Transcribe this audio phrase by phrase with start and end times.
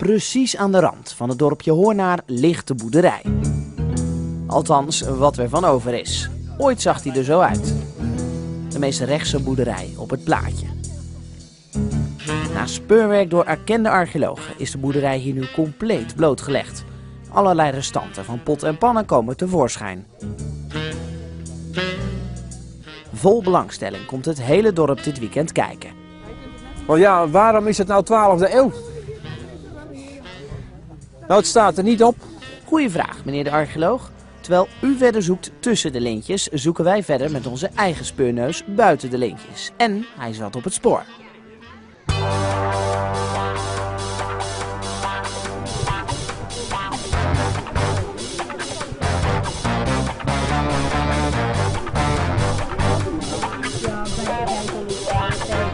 [0.00, 3.22] Precies aan de rand van het dorpje Hoornaar ligt de boerderij.
[4.46, 6.30] Althans, wat er van over is.
[6.58, 7.74] Ooit zag hij er zo uit.
[8.68, 10.66] De meest rechtse boerderij op het plaatje.
[12.54, 16.84] Na speurwerk door erkende archeologen is de boerderij hier nu compleet blootgelegd.
[17.30, 20.06] Allerlei restanten van pot en pannen komen tevoorschijn.
[23.12, 25.90] Vol belangstelling komt het hele dorp dit weekend kijken.
[26.86, 28.72] Want ja, waarom is het nou 12e eeuw?
[31.30, 32.16] Nou, het staat er niet op.
[32.64, 34.10] Goeie vraag, meneer de archeoloog.
[34.40, 39.10] Terwijl u verder zoekt tussen de lintjes, zoeken wij verder met onze eigen speurneus buiten
[39.10, 39.70] de lintjes.
[39.76, 41.04] En hij zat op het spoor.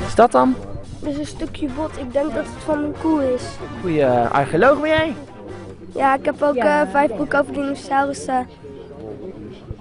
[0.07, 0.55] Is dat dan?
[1.01, 1.99] Dat is een stukje bot.
[1.99, 3.43] Ik denk dat het van een koe is.
[3.81, 5.15] Goeie eh, archeoloog ben jij?
[5.97, 8.49] Ja, ik heb ook eh, vijf boeken over dinosaurussen.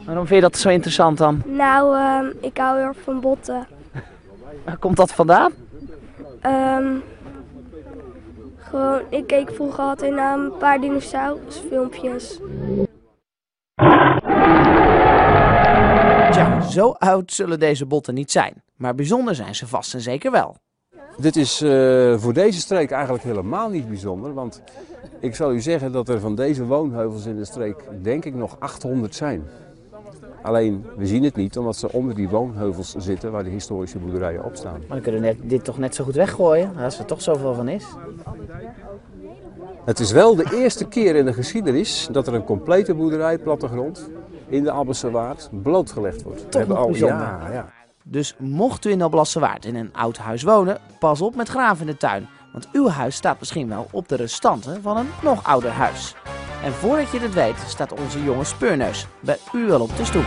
[0.05, 1.41] Waarom vind je dat zo interessant dan?
[1.45, 3.67] Nou, ehm, ik hou heel erg van botten.
[4.65, 5.51] Waar komt dat vandaan?
[6.41, 6.95] Ehm,
[8.57, 12.39] gewoon, ik keek vroeger altijd naar een paar dinosaurusfilmpjes.
[16.31, 18.63] Tja, zo oud zullen deze botten niet zijn.
[18.75, 20.55] Maar bijzonder zijn ze vast en zeker wel.
[21.17, 24.33] Dit is eh, voor deze streek eigenlijk helemaal niet bijzonder.
[24.33, 24.61] Want
[25.19, 28.55] ik zal u zeggen dat er van deze woonheuvels in de streek denk ik nog
[28.59, 29.43] 800 zijn.
[30.41, 34.43] Alleen, we zien het niet omdat ze onder die woonheuvels zitten waar de historische boerderijen
[34.43, 34.79] op staan.
[34.79, 37.67] Maar dan kunnen we dit toch net zo goed weggooien, als er toch zoveel van
[37.67, 37.85] is.
[39.85, 44.09] Het is wel de eerste keer in de geschiedenis dat er een complete boerderij plattegrond
[44.47, 46.45] in de Abbesse Waard blootgelegd wordt.
[46.49, 47.17] We hebben bijzonder.
[47.17, 47.84] Ja, ja.
[48.07, 51.91] Dus mocht u in Alblassewaard in een oud huis wonen, pas op met graven in
[51.91, 52.27] de tuin.
[52.51, 56.15] Want uw huis staat misschien wel op de restanten van een nog ouder huis.
[56.63, 60.25] En voordat je het weet, staat onze jonge speurneus bij u al op de stoep.